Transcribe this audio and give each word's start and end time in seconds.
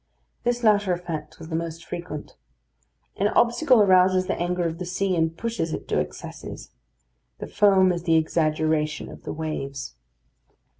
This 0.43 0.63
latter 0.63 0.93
effect 0.93 1.37
was 1.37 1.49
the 1.49 1.55
most 1.55 1.85
frequent. 1.85 2.35
An 3.17 3.27
obstacle 3.27 3.83
arouses 3.83 4.25
the 4.25 4.33
anger 4.33 4.63
of 4.65 4.79
the 4.79 4.85
sea, 4.87 5.15
and 5.15 5.37
pushes 5.37 5.73
it 5.73 5.87
to 5.89 5.99
excesses. 5.99 6.71
The 7.37 7.45
foam 7.45 7.91
is 7.91 8.01
the 8.01 8.15
exaggeration 8.15 9.09
of 9.11 9.21
the 9.25 9.31
waves. 9.31 9.93